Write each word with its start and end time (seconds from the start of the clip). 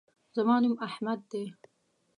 زما 0.35 0.55
نوم 0.61 0.75
احمد 0.87 1.19
دے 1.31 1.43